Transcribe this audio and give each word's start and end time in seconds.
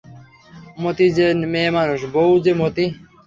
মতি 0.77 1.07
যে 1.17 1.27
মেয়েমানুষ, 1.53 1.99
বৌ 2.13 2.29
যে 2.45 2.53
মতি! 2.61 2.85